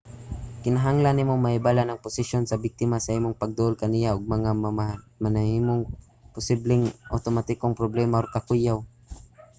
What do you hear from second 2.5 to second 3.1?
biktima